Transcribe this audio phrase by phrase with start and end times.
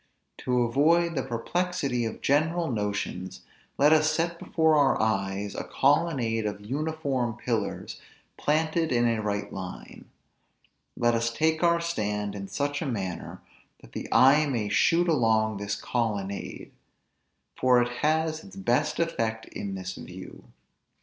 [0.39, 3.41] To avoid the perplexity of general notions;
[3.77, 8.01] let us set before our eyes, a colonnade of uniform pillars
[8.35, 10.05] planted in a right line;
[10.97, 13.43] let us take our stand in such a manner,
[13.81, 16.71] that the eye may shoot along this colonnade,
[17.55, 20.45] for it has its best effect in this view.